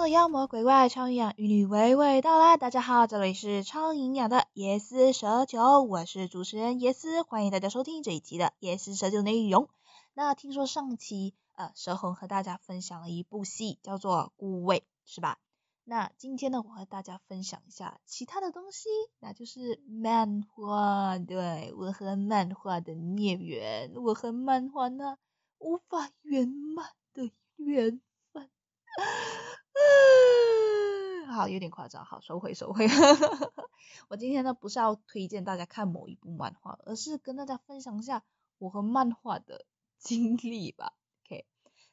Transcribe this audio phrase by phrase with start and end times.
[0.00, 2.56] 的妖魔鬼怪，超营养与你娓娓道来。
[2.56, 9.68] 大家好，这里是超营养的椰丝蛇酒，我是主持人椰丝，欢迎大家收听这一集的椰丝蛇酒内容。
[10.14, 15.38] 那听说上期呃蛇红和大家分享了一部戏，叫做《孤味》，是吧？
[15.84, 18.88] 那今天呢，我和大家分享一下其他的东西，
[19.18, 21.18] 那就是漫画。
[21.18, 25.18] 对我和漫画的孽缘，我和漫画呢
[25.58, 28.00] 无法圆满的缘
[28.32, 28.48] 分。
[31.28, 32.86] 好，有有点夸张，好，收回收回。
[34.08, 38.24] 我今天呢不是要推荐大家看某一部漫画，而是跟大家分享一下
[38.56, 39.66] 我和漫画的
[40.00, 40.94] 经历吧。
[41.26, 41.44] OK，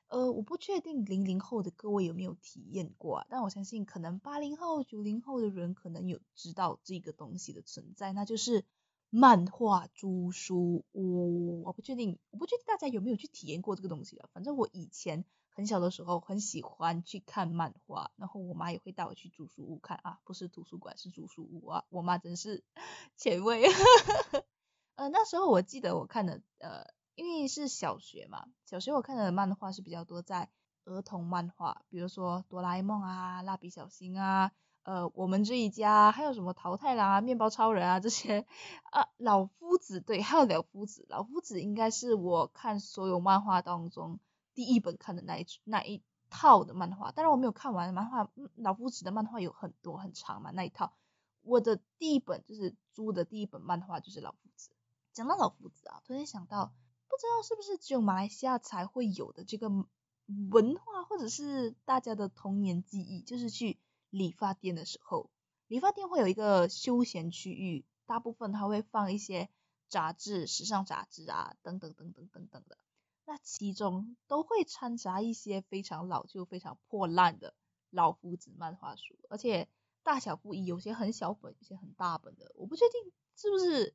[0.07, 8.63] 呃，我不确定零零后的各位有没有体验过，啊，但我相信可能八零后、九零后的人可能有知道这个东西的存在，那就是
[9.09, 11.61] 漫画租书屋。
[11.65, 14.29] 我不确定，我不确定大家有没有去体验过这个东西啊。
[14.31, 15.25] 反正我以前。
[15.57, 22.63] 很小的时候很喜欢去看漫画，然后我妈也会带我去图书屋看啊，不是图书馆是图书屋啊，我妈真是
[23.17, 23.65] 前卫。
[24.97, 26.85] 呃，那时候我记得我看的呃，
[27.15, 30.47] 因为是小学嘛，小学我看的漫画是比较多在
[30.85, 34.51] 儿童漫画，比如说哆啦 A 梦啊、蜡笔小新啊、
[34.83, 38.45] 呃我们这一家，还有什么桃太郎啊、面包超人啊这些
[38.91, 44.19] 啊，老夫子对，还有老夫子，老夫子应该是我看所有漫画当中。
[44.57, 50.97] 第一本看的那一那一套的漫画，当然我没有看完漫画，老夫子的漫画有很多很长嘛那一套，
[51.43, 54.71] 我的第一本就是租的第一本漫画就是老夫子。
[55.13, 56.73] 讲到老夫子啊，突然想到，
[57.07, 65.29] 不知道是不是只有马来西亚才会有的这个文化，或者是大家的童年记忆，就是去理发店的时候，
[65.67, 69.51] 理发店会有一个休闲区域，大部分它会放一些
[69.87, 72.79] 杂志、时尚杂志啊，等等等等等等的。
[73.29, 77.53] 那其中都会掺杂一些非常老旧、非常破烂的
[77.89, 79.67] 老夫子漫画书，而且
[80.01, 82.53] 大小不一，有些很小本，有些很大本的。
[82.55, 83.93] 我不确定是不是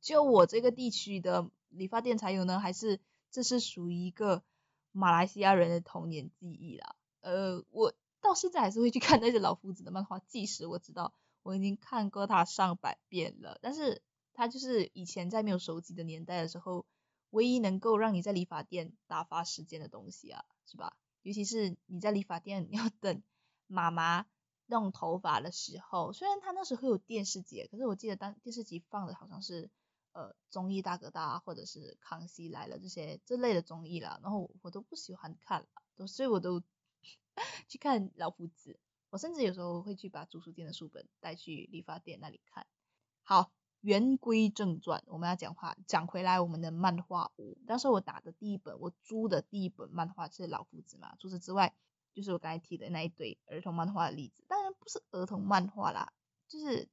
[0.00, 3.00] 就我这个地区的理发店才有呢，还是
[3.32, 4.44] 这是属于一个
[4.92, 6.94] 马来西亚人的童年记忆啦。
[7.20, 11.12] 呃，我到现在还是会去看那些老夫子的漫画，即使我知道
[11.42, 14.02] 我已经看过它上百遍了，但是
[14.34, 16.86] 它就是以前在没有手机的年代的时候。
[17.30, 20.96] 唯一能够让你在理发店打发时间的东西啊，是吧？
[21.22, 23.22] 尤其是你在理发店 要等
[23.66, 24.26] 妈妈
[24.66, 29.70] 弄头发的时候，虽然他那时候有电视节，可是我记得当电视机放的好像是
[30.12, 36.62] 呃综艺大哥大或者是康熙来了这些这类的综艺啦，然后我都不喜欢看了，所以我都
[37.68, 38.78] 去看老夫子。
[39.10, 42.66] 我甚至有时候会去把租书店的书本带去理发店那里看。
[43.22, 43.52] 好。
[43.80, 47.56] 言归正传，我们要讲话讲回来，我们的漫画屋。
[47.66, 51.14] 当时我打的第一本，我租的第一本漫画是老夫子嘛。
[51.20, 51.72] 除此之外，
[52.12, 54.42] 就是我刚才提的那一堆儿童漫画的例子。
[54.48, 56.12] 当然不是儿童漫画啦，
[56.48, 56.88] 就是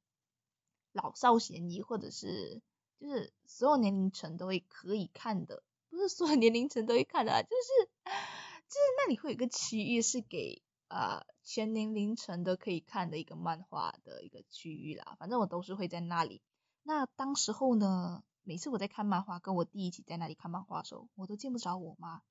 [0.92, 2.62] 老少咸宜，或者是
[3.00, 5.64] 就是所有年龄层都会可以看的。
[5.90, 15.16] 不是所有年龄层都会看的，就是就是那里会有个区域是给呃全年龄层都可以看的一个漫画的一个区域啦。
[15.18, 16.44] 反正我都是会在那里。
[16.88, 22.22] 那当时候呢，每次我在看漫画，跟我弟一起在那里看漫画的时候，我都见不着我妈。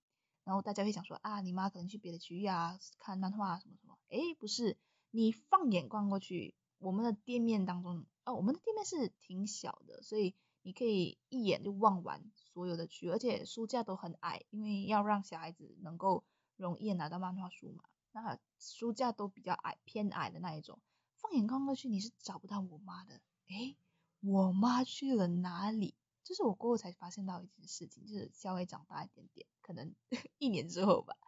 [0.45, 3.99] 然后大家会想说啊，你妈可能去别的区域啊看漫画什么什么。
[4.11, 4.79] 诶，不是，
[5.11, 16.23] 你放眼逛过去，我们的店面当中，哦，我们的店面是挺小的，所以你可以一眼就望完所有的区，而且书架都很矮，因为要让小孩子能够
[16.57, 17.83] 容易拿到漫画书嘛。
[18.13, 20.81] 那书架都比较矮，偏矮的那一种，
[21.17, 23.21] 放眼望过去你是找不到我妈的。
[23.49, 23.77] 诶。
[24.25, 25.95] 我妈去了哪里？
[26.23, 29.95] 就是我过后才发现到一件事情，就是稍微长大一点点，可能
[30.39, 31.19] 一年之后吧，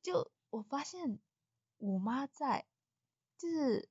[0.00, 1.18] 就我发现
[1.76, 2.66] 我妈在，
[3.36, 3.90] 就是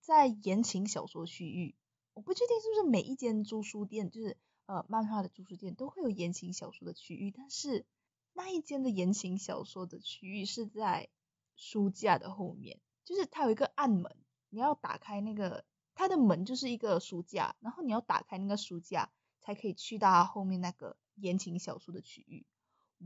[0.00, 1.74] 在言情小说区域。
[2.14, 7.84] 我不确定是不是每一间租书店，就是呃漫画的租书店都会有言情小说的区域，但是
[8.32, 11.10] 那一间的言情小说的区域是在
[11.54, 14.16] 书架的后面，就是它有一个暗门，
[14.48, 15.66] 你要打开那个。
[16.02, 22.44] 它的门就是一个书架，然后你要打开那个书架，才可以去到后面那个言情小说的区域。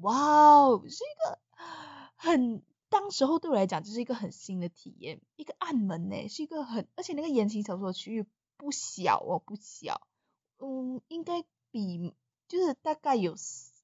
[0.00, 1.38] 哇哦，是一个
[2.16, 8.24] 很，当时候对我来讲就是一个很新的体验，一个暗门呢，是一个很，而且那个言情小说的区域
[8.56, 10.00] 不小哦，不小，
[10.58, 12.14] 嗯，应该比
[12.48, 13.34] 就是大概有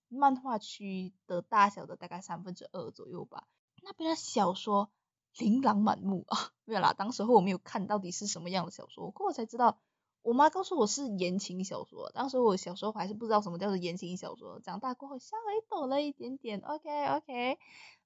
[0.09, 3.47] 漫画区的大小的大概三分之二左右吧。
[3.83, 4.91] 那边的小说。
[5.39, 9.79] 琳琅满目啊，没有啦，当时候我没有看到底是什么样的小说，过后才知道，
[10.23, 17.59] 我妈告诉我是言情小说，当时我小时候还是不知道什么叫做言情小说，长大过后稍微懂了一点点，OK OK，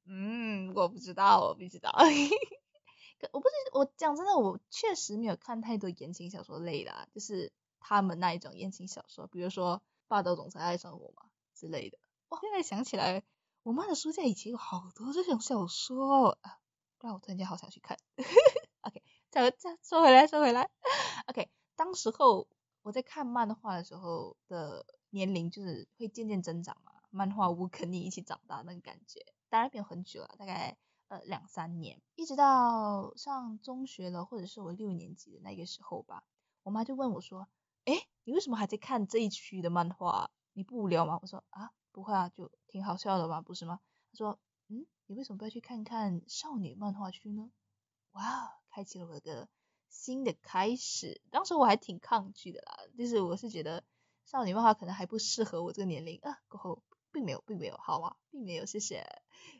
[0.05, 1.91] 嗯，我不知道，我不知道，
[3.19, 11.23] 可我不是我讲真的，我确实没有看太多言情小说类的，就是他们那一种言情小说，比如说霸道总裁爱上我嘛
[11.55, 11.99] 之类的。
[12.29, 13.23] 我现在想起来，
[13.63, 16.39] 我妈的书架以前有好多这种小说，
[17.07, 17.97] 让我突然间好想去看。
[18.83, 20.69] OK，再再说回来，说回来。
[21.29, 22.47] OK，当时候
[22.83, 30.77] 我在看漫画的时候的年龄就是会渐渐增长嘛，漫画屋跟你一起长大那个感觉，当然没有很久了，大概。
[31.09, 36.25] 呃，两三年，一直到上中学了，或者是我六年级的那个时候吧，
[36.65, 37.47] 我妈就问我说
[37.87, 37.95] ：“哎，
[38.25, 40.33] 你为什么还在看这一区的漫画？
[40.53, 43.79] 你不无聊吗？”我说：“啊，不会啊，就挺好笑的嘛，不是吗？”
[44.11, 44.37] 她说：“，
[45.07, 47.51] 你为什么不要去看看少女漫画区呢？”
[48.13, 49.49] 哇，开启了我的
[49.89, 51.21] 新的开始。
[51.31, 53.85] 当时我还挺抗拒的啦，就是我是觉得
[54.25, 56.41] 少女漫画可能还不适合我这个年龄啊。
[56.49, 56.83] 过后。
[57.13, 58.15] 并没有，并没有，好吗？
[58.31, 59.07] 并没有，谢谢，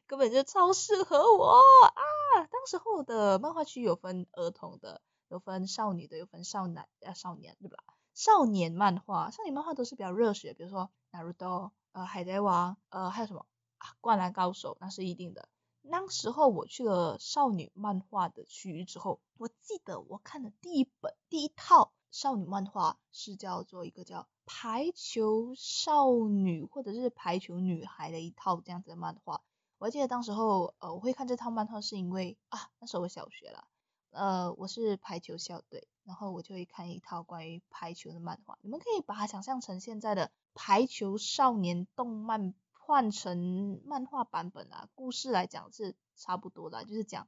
[0.07, 2.45] 根本就超适合我啊！
[2.51, 7.79] 当时候的漫画区有分儿童的，有分少女的，有分少男啊少年，对吧？
[8.13, 10.83] 少年漫画，少年漫画都是比较热血，比如说
[11.13, 11.49] 《纳鲁多》
[11.93, 13.47] 呃《海贼王》呃还有什么
[13.79, 15.49] 啊《灌篮高手》，那是一定的。
[15.83, 24.29] 那时候我去了少女漫画的区域之后，我记得我看的第一本第一套少女漫画是叫做一个叫。
[24.49, 29.43] 排球少女或者是排球女孩的一套这样子的漫画，
[29.79, 33.67] 我记得当时候，呃，我会看这套漫画是因为啊，那时候我小学了，
[34.11, 38.57] 呃，我是排球校队，然后我就会看一套关于排球的漫画。
[38.63, 42.55] 你们可以把它想象成现在的排球少年动漫
[42.87, 47.27] 换成漫画版本啊，故事来讲是差不多的，就是讲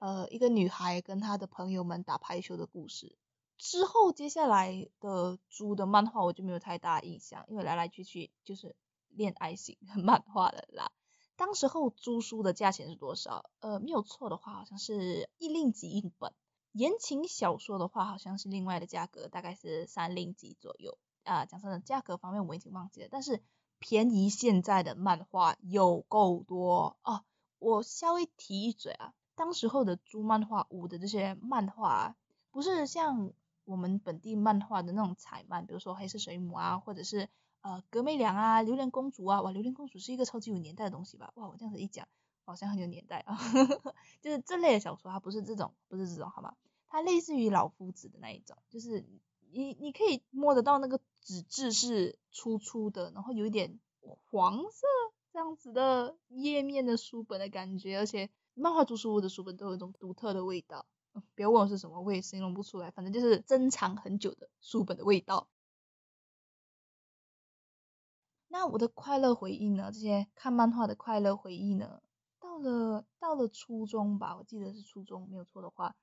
[0.00, 3.16] 呃一个女孩跟她的朋友们打排球的故事。
[3.56, 8.76] 之后接下来的猪的漫画我就没有太大印象，因为来来去去就是
[9.08, 10.92] 恋爱型漫画的啦。
[11.36, 13.48] 当时候租书的价钱是多少？
[13.60, 16.34] 呃，没有错的话好像是一令吉一本。
[16.72, 20.98] 言情小说的话好像是另外的价格，大概是三令吉左右。
[21.24, 23.42] 啊，讲真的，价格方面我已经忘记了，但是
[23.78, 27.24] 便宜现在的漫画有够多哦。
[27.58, 32.16] 我稍微提一嘴啊，当时候的租漫画屋的这些漫画
[32.50, 33.32] 不是像。
[33.64, 37.28] 我们本地漫画的那种彩漫，比如说黑色水母啊，或者是
[37.60, 41.32] 呃格妹良啊、榴莲公主啊，哇，榴莲公主是一个超级有年代的东西吧？
[41.34, 42.08] 哇，我这样子一讲，
[42.46, 43.36] 好像很有年代啊，
[44.22, 46.54] 就是这类的小说，它不是这种，不是这种，好吗？
[46.86, 49.04] 它类似于老夫子的那一种，就是
[49.50, 50.98] 你你可以摸得到那个
[51.28, 53.78] 纸质是粗粗的，然后有一点
[54.30, 54.86] 黄色
[55.30, 60.86] 这样子的页面的书本的感觉，而且漫画图书的书本都有一种独特的味道。
[61.34, 65.50] 不要问我是什么，我也形容不出来，反正就是珍藏很久的书本的味道。
[68.48, 69.90] 那我的快乐回忆呢？
[69.92, 72.00] 这些看漫画的快乐回忆呢？
[72.40, 75.94] 到了到了初中吧，我记得是初中，没有错的话，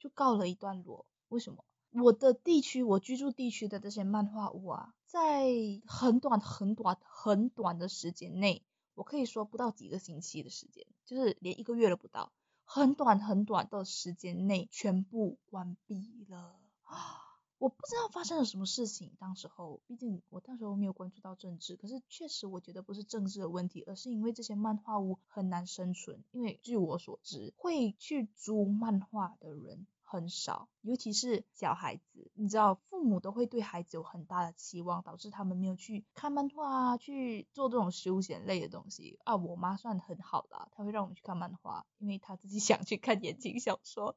[0.00, 1.06] 就告了一段落。
[1.28, 1.64] 为什么？
[1.92, 5.46] 我的地区，我居住地区的这些漫画屋啊，在
[5.86, 8.62] 很短很短很短的时间内，
[8.94, 12.32] 我可以说不到几个星期的时间，就是连一个月都不到。
[12.64, 17.18] 很短很短的时间内全部关闭了啊！
[17.62, 19.12] 我不知道发生了什么事情。
[19.20, 26.24] 当时候，毕竟我当时候没有关注到政治，可是确实我觉得不是政治的问题，而是因为这些漫画屋很难生存。
[26.32, 29.86] 因为据我所知，会去租漫画的人。
[30.02, 32.02] 很少，尤其是小孩子，
[32.42, 39.36] 你知道，父母都会对孩子有很大的期望，导致他们没有去看漫画啊，去做这种休闲类的东西啊。
[39.36, 44.16] 我妈算很好的，她会让我们去看漫画，因为她自己 想去看言情小说。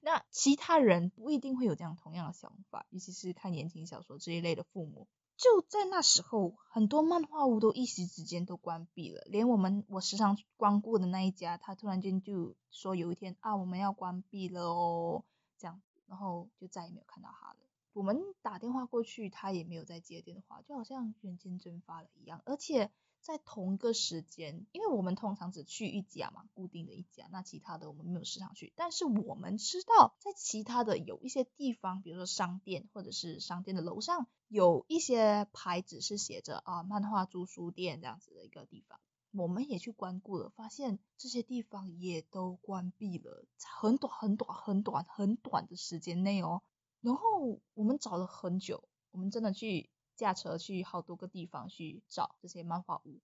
[0.00, 5.06] 那其他人不一定会有这样同样的想法，尤其是看言情小说这一类的父母。
[5.36, 15.22] 就在那时候，很多漫画屋都一时之间都关闭了，连我们我时常光顾的那一家，他突然间就说有一天啊，我们要关闭了哦。
[15.58, 17.56] 这样，然后就再也没有看到他了。
[17.96, 22.42] 我们打电话过去，他也没有再接电话，就好像人间蒸发了一样。
[22.44, 22.90] 而且
[23.22, 28.70] 在同一个时间，因为我们通常只去一家嘛，固定的一家，那其他的我们没有时常去。
[28.76, 39.00] 但是我们知道，在其他的有一些地方，比如说商店，或者是商店的楼上，有一些牌子是写着啊漫画租书店这样子的一个地方。
[39.32, 43.46] 我们也去光顾了，发现这些地方也都关闭了，
[43.80, 46.60] 很短很短很短很短的时间内哦。
[47.06, 48.82] 然后我们找了很久，
[49.12, 53.20] 我们真的去驾车去好多个地方去找这些漫画屋。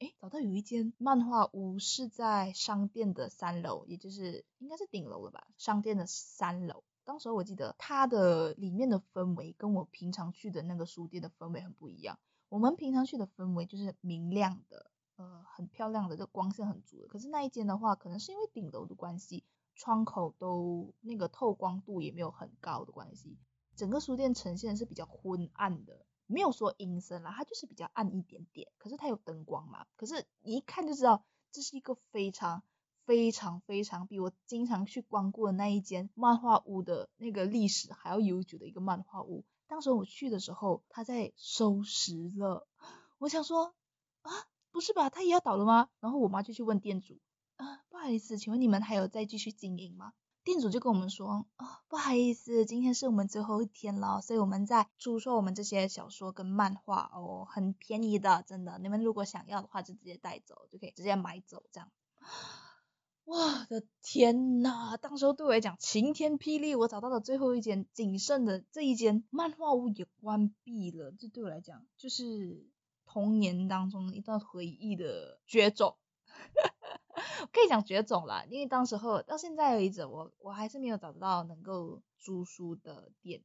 [0.00, 5.48] 哎，找到有一间漫画屋是在商店的三楼，也就是应该是顶楼了吧？
[5.56, 6.84] 商店的三楼。
[7.04, 12.18] 当时我记得它的里面的氛围跟我平常去的那个书店的氛围很不一样。
[12.50, 14.90] 我们平常去的氛围就是明亮的。
[15.16, 17.08] 呃，很漂亮的，这光线很足的。
[17.08, 19.42] 可是那一间的话，可能是因为顶楼的关系，
[19.76, 23.38] 窗口都那个透光度也没有很高的关系，
[23.76, 28.68] 整个书店呈现是比较昏暗的，没有说阴森啦，它就是比较暗一点点。
[28.78, 32.62] 可是它有灯光嘛，可是你一看就知道这是一个非常
[33.04, 39.44] 非常非常比我经常去光顾的那一间漫画屋的那个历史还要悠久的一个漫画屋。
[39.68, 42.66] 当时我去的时候，他在收拾了，
[43.18, 43.74] 我想说
[44.22, 44.32] 啊，
[44.70, 45.88] 不是吧，他也要倒了吗？
[46.00, 47.18] 然后我妈就去问店主。
[47.56, 50.12] 啊，不好意思，请问你们还有再继续经营吗？
[50.44, 61.90] 店主就跟我们说，啊，不好意思，今天是我们最后一天了，所以我们在出售我们这些小说跟漫画哦，很便宜的，真的，你们如果想要的话就直接带走，就可以直接买走这样。
[63.24, 63.36] 我
[63.68, 72.70] 的天呐，当时候对我来讲晴天霹雳，我找到了最后一间仅剩的这一间漫画屋也关闭了，这对我来讲就是
[73.04, 75.96] 童年当中一段回忆的绝种。
[77.52, 83.42] 可以讲绝种了，因为当时候到现在为止，我我还是没有找到能够租书的店，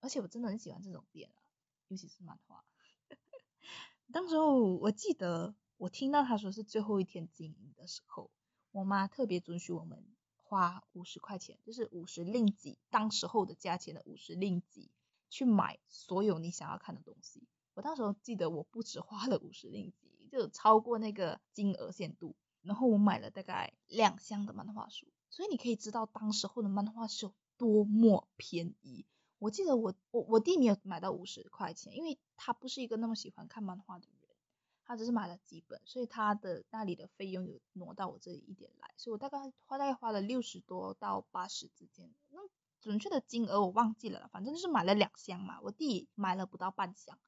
[0.00, 1.42] 而且我真的很喜欢这种店啊，
[1.88, 2.64] 尤其是漫画。
[4.12, 8.30] 当时候我记得我听到他说是最后一天经营的时候，
[8.70, 10.04] 我妈特别准许我们
[10.36, 14.90] 花五十块钱，就是五十令吉，当时候的价钱的五十令吉，
[15.28, 17.42] 去买所有你想要看的东西。
[17.74, 22.34] 我当时候记得我不止花了五十令吉，就超过那个金额限度。
[22.68, 29.06] 然后我买了大概两箱的漫画书，所以你可以知道当时候的漫画是有多么便宜。
[29.38, 34.36] 我记得我我我弟没有买到五十块钱，因为他不是一个那么喜欢看漫画的人，
[34.84, 42.40] 他只是买了几本，所以他的那里的费用有挪到我这里一点来，所以我大概花大概花了六十多到八十之间，那
[42.82, 47.18] 准确的金额我忘记了，反正就是买了两箱嘛，我弟买了不到半箱。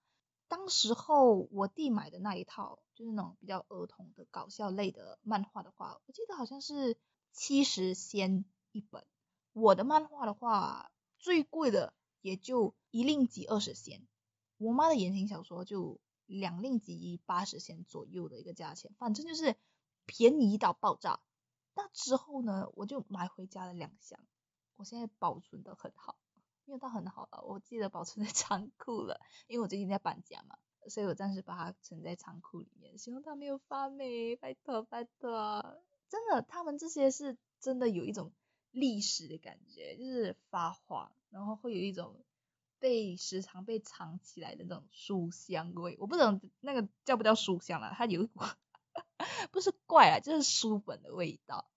[0.50, 6.99] 当时候我弟买的那一套就是那种比较儿童的搞笑类的漫画的话，我记得好像是
[7.33, 9.07] 七十仙一本。
[9.52, 10.90] 我的漫画的话，
[11.21, 14.09] 最贵的也就一令吉二十仙。
[14.59, 19.54] 我妈的言情小说就两令吉八十仙左右的一个价钱，反正就是
[20.04, 21.21] 便宜到爆炸。
[21.75, 24.19] 那之后呢，我就买回家了两箱，
[24.75, 26.16] 我现在保存的很好。
[26.67, 30.57] 因为它很好了，我记得保存在 仓库了，因为我最近在搬家嘛，
[30.88, 35.83] 所以我暂时把它存在仓库里面，希望它没有发霉，拜托拜托。
[36.09, 38.33] 真的，他们这些是真的有一种
[38.71, 42.25] 历史的感觉，就是发黄，然后会有一种
[42.79, 48.40] 被时常被藏起来的那种书香味，我不懂那个叫不叫书香了，它有一股
[49.52, 51.71] 不是怪啊，就是书本的味道。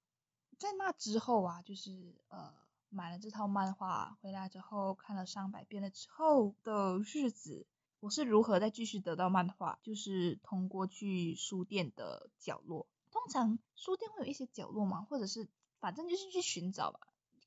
[0.58, 2.54] 在那之后啊，就是呃。
[2.94, 7.66] 买了这套漫画回来之后，看了上百遍了之后的日子，
[8.00, 9.80] 我是如何再继续得到漫画？
[9.82, 17.00] 就是通过去书店的角落，通常书店会有一些角落嘛，或者是反正就是去寻找吧，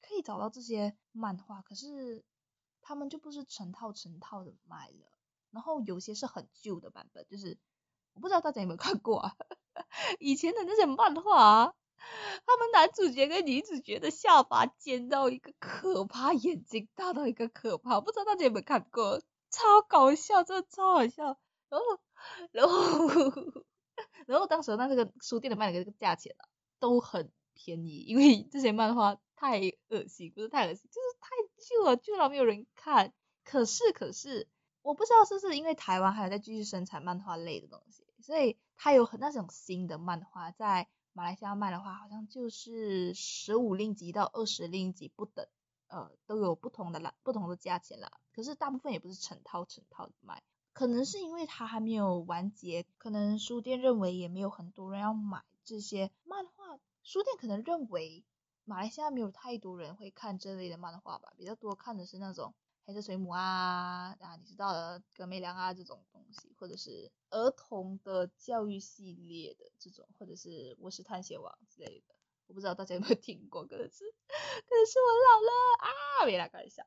[0.03, 2.25] 可以找到这些漫画，可是
[2.81, 5.07] 他们就不是成套成套的卖了，
[5.53, 7.57] 然后有些是很旧的版本，就是
[8.15, 9.37] 我不知道大家有没有看过啊，
[10.19, 11.77] 以前的那些漫画。
[12.45, 21.39] 他们男主角跟女主角的下巴尖到一个可怕，眼睛大到一个可怕，不知道大家有没有看过，超搞笑，真的超好笑。
[21.69, 21.99] 然后，
[22.53, 23.65] 然后，
[24.27, 26.47] 然后当时那个书店的卖的这个价钱啊，
[26.79, 33.13] 都很便宜，因为这些漫画太恶心，不是太恶心，就是太旧了，旧到没有人看。
[33.45, 34.49] 可是，可是，
[34.83, 40.89] 我不知道是不是因为台湾还有在继续生产漫画类的东西，所以它有很那种新的漫画在。
[41.17, 45.47] 马来西亚卖的话，好像就是十五令吉到二十令吉不等，
[45.89, 48.13] 呃，都有不同的啦，不同的价钱啦。
[48.35, 50.43] 可是大部分也不是成套成套的卖，
[50.75, 58.23] 可能是因为它还没有完结，可能书店认为也没有很多人要买这些漫画，书店可能认为
[58.67, 62.53] 马来西亚没有太多人会看这类的漫画吧，比较多看的是那种。
[62.87, 72.15] 黑色水母啊，啊，你知道的，格梅良啊这种东西，或者是儿童的教育系列的这种，或者是我是探险王之类的，
[72.47, 74.05] 我不知道大家有没有听过，可能是，
[74.69, 75.51] 可能是我老了
[76.23, 76.87] 啊，别来看一下，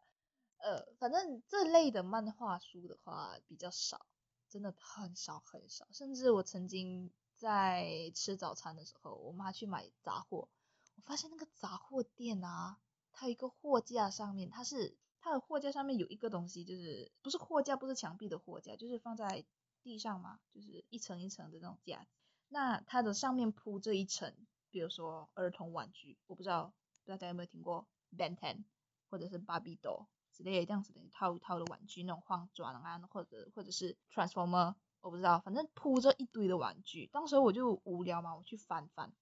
[0.59, 4.05] 呃，反正这类的漫画书的话比较少，
[4.47, 10.47] 真的很少很少，甚至我曾经在吃早餐的时候，我妈去买杂货，
[10.95, 12.79] 我发现那个杂货店啊，
[13.11, 14.95] 它有一个货架上面，它是。
[15.21, 19.45] 它的货架上面有一个东西，就是不是货架，不是墙壁的货架，就是放在
[19.83, 22.07] 地上嘛，就是一层一层的那种架。
[22.47, 24.33] 那它的上面铺这一层，
[24.71, 26.73] 比如说儿童玩具，我不知道
[27.03, 28.63] 不知道大家有没有听过 Ben Ten
[29.09, 37.07] 或者是 Barbie Doll 之类这样子的一套一套的玩具，那种晃转啊，或者或者是 Transformer，我不知道，反正铺着一堆的玩具。
[37.07, 39.13] 当时我就无聊嘛，我去翻翻，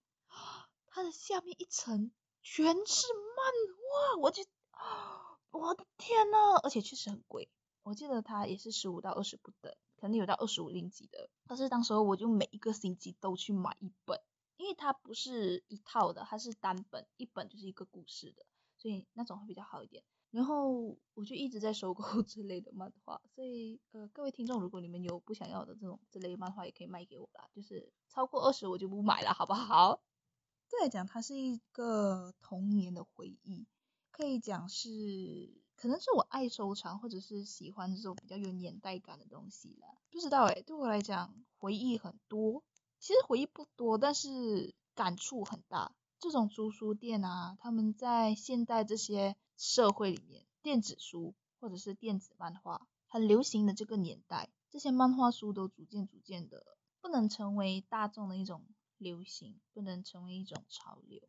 [0.87, 2.11] 它的下面一层。
[2.49, 5.16] 全是漫画，我就啊，
[5.51, 7.49] 我的天呐，而且确实很贵，
[7.83, 14.21] 我记得它也是十五到二十不等，可能有到二十五令吉的，但是当时候我就每一个星期都去买一本，
[14.57, 18.45] 因为它不是一套的，它是单本，一本就是一个故事的，
[18.77, 20.03] 所以那种会比较好一点。
[20.29, 30.01] 然后我就一直在收购 这类的漫画，所以呃各位听众，如果你们有不想要的这种这类漫画，也可以卖给我啦，就是超过二十我就不买了，好不好？
[30.67, 33.65] 再来讲，它是一个童年的回忆，
[34.17, 34.89] 可以讲是
[35.75, 39.87] 可能是我爱收藏或者是喜欢这种比较有年代感的东西啦。
[40.09, 42.63] 不知道诶，对我来讲回忆很多，
[42.99, 45.93] 其实回忆不多，但是感触很大。
[46.19, 56.65] 这种租书店啊，他们在现代这些社会里面，电子书或者是电子漫画很流行的这个年代，这些漫画书都逐渐逐渐的
[57.01, 58.65] 不能成为大众的一种。
[58.99, 61.21] 流行不能成为一种潮流，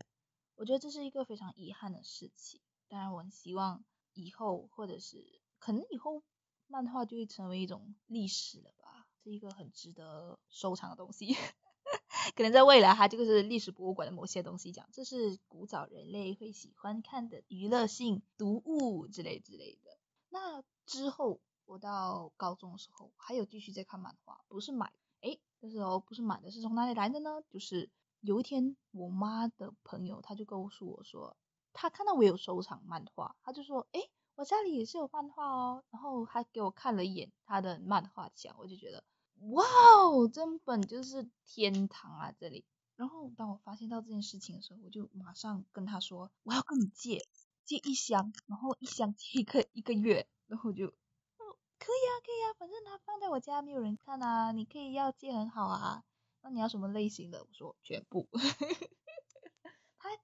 [0.57, 2.63] 我觉得这是一个非常遗憾的事情。
[2.89, 5.25] 当然，我很希望以后或者是
[5.59, 6.23] 可能以后
[6.67, 11.35] 漫画就会成为一种历史了吧，是一个很值得收藏的东西。
[12.35, 19.99] 可能在未来，它就是历史博物馆的某些东西，讲这是古早人类会喜欢看的娱乐性读物之类之类的。
[20.29, 24.93] 那之后，我到高中的时候还有继续在看漫画，不是买。
[25.61, 27.43] 那时候不是买的，是从哪里来的呢？
[27.51, 27.91] 就是
[28.21, 31.37] 有一天，我妈的朋友他就告诉我说，
[31.81, 34.01] 他看到我有收藏漫画，他就说，哎，
[34.35, 35.85] 我家里也是有漫画哦。
[35.91, 39.05] 然后还给我看了一眼他的漫画墙，我就觉得，
[39.53, 39.65] 哇
[40.03, 42.65] 哦，真本就是天堂啊这里。
[42.97, 47.25] 然后当我发现到这件事情的时候，我就马上跟他说，我要跟你借，
[47.65, 50.93] 借一箱，然后一箱借一个一个月，然后就。
[51.81, 56.03] 可以啊，可以啊，反正他放在我家没有人看啊，你可以要借很好啊。
[56.43, 57.41] 那你要什么类型的？
[57.41, 58.29] 我说全部。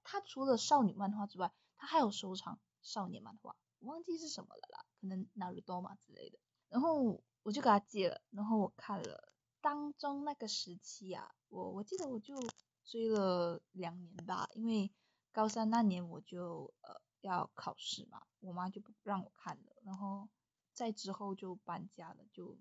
[0.03, 6.39] 他除了少女漫画之外，他还有收藏少年漫画，我忘记是什么了啦，可能哪鲁多嘛之类的。
[6.69, 12.35] 然后我就给他借了，然后我看了当中那个时期啊，我我记得我就
[12.83, 14.91] 追了两年吧，因为
[15.31, 20.29] 高三那年我就呃要考试嘛，我妈就不让我看了，然后。
[20.75, 22.57] 在之后就搬家了，就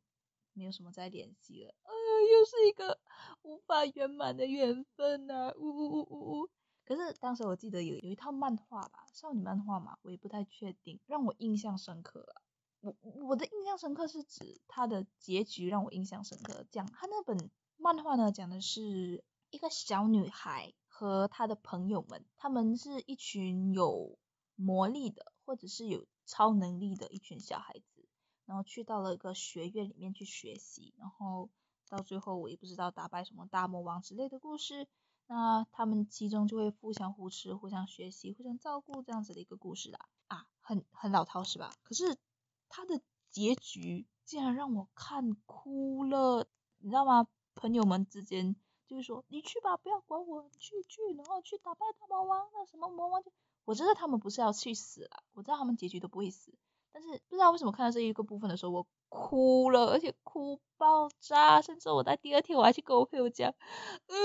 [0.53, 1.75] 没有什么再联系了。
[1.83, 1.93] 呃，
[2.33, 3.01] 又是一个
[3.43, 6.51] 无法圆满的缘分呐，呜呜呜呜呜。
[6.85, 12.43] 可是当时我记得有有一套漫画吧，少女漫画嘛，我也不太确定，让我印象深刻了。
[12.81, 16.67] 我我的印象深刻是指它的结局让我印象深刻。
[16.71, 24.19] 讲它那本漫画呢，讲的是一个小女孩和她的朋友们，他们是一群有
[24.55, 28.07] 魔力的，或者是有超能力的一群小孩子。
[28.45, 31.49] 然后去到了一个学院里面去学习，然后
[31.89, 34.87] 到最后我也不知道打败什么大魔王之类的故事。
[35.27, 40.09] 那他们其中就会互相扶持、互相学习、互相照顾这样子的一个故事啦。
[40.29, 41.73] 啊，很很老套是吧？
[41.83, 42.17] 可是
[42.69, 46.47] 它的结局竟然让我看哭了，
[46.79, 47.27] 你知道吗？
[47.55, 48.57] 朋友们之间
[48.87, 53.33] 就是说你去吧，不要管我，去去，然后去打败大魔王，那什么魔王就……
[53.65, 56.53] 我知道他们不是要去死了，我知道他们结局都不会死。
[56.97, 63.53] 但是不知道为什么看到这一个部分的时候，我哭了，而且哭爆炸，甚至我在第二天我还去跟我朋友讲，
[64.07, 64.17] 嗯，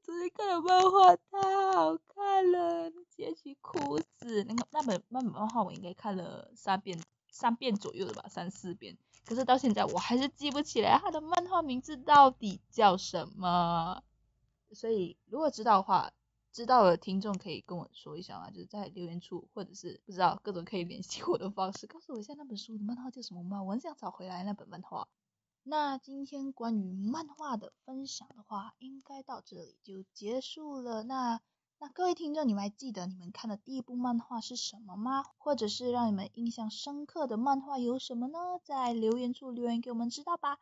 [0.00, 4.44] 昨天看的漫画太好看了，结局哭死。
[4.44, 6.96] 那个那本那本漫画我应该看了三遍，
[7.28, 8.96] 三遍左右的吧，三四遍。
[9.26, 14.00] 可是到现在我还是记不起来它的漫画名字到底叫什么。
[14.70, 16.12] 所以如果知道的话。
[16.52, 18.50] 知道的听众可以跟我说一下吗？
[18.50, 23.62] 就是在留言处，或者是不知道各种可以联系我的方式，告诉我一下那本书的漫画叫什么吗？
[23.62, 25.08] 我很想找回来那本漫画。
[25.62, 31.02] 那今天关于漫画的分享的话，应该到这里就结束了。
[31.04, 31.40] 那
[31.78, 35.24] 那各位听众，你们还记得你们看的第一部漫画是什么吗？
[35.38, 38.38] 或者是让你们印象深刻的漫画有什么呢？
[38.62, 40.58] 在留言处留言给我们知道吧。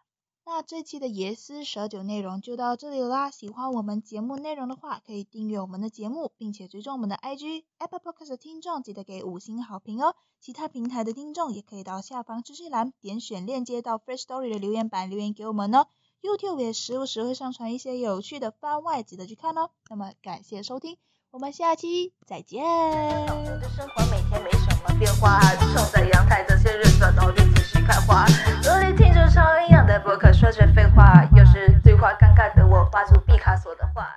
[0.52, 3.30] 那这期的爷思蛇酒内容就到这里啦。
[3.30, 7.62] 喜欢我们节目内容的话，可以订阅我们的节目，并且追踪我们的 IG。
[7.78, 10.16] Apple Podcast 的听众记得给五星好评哦。
[10.40, 15.86] 其他平台的听众也可以到下方资讯栏点选链接到 Free Story 的留言板留言给我们哦。
[16.20, 19.70] YouTube 也时不时会上传一些有趣的番外，记得去看哦。
[19.88, 20.96] 那么感谢收听，
[21.32, 22.60] 我们下期再见。
[22.64, 25.38] 我的生活每天没什么变化，
[25.76, 28.26] 种在阳台，的仙人掌都得仔细开花。
[28.64, 34.12] 努力听着超营养的博客，说着废话，有时对话尴尬的我，画出毕卡索的画。